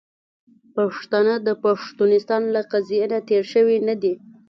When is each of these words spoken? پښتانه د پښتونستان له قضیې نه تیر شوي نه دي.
پښتانه 0.75 1.33
د 1.47 1.49
پښتونستان 1.63 2.41
له 2.55 2.61
قضیې 2.71 3.05
نه 3.11 3.19
تیر 3.27 3.43
شوي 3.53 3.77
نه 3.87 3.95
دي. 4.01 4.13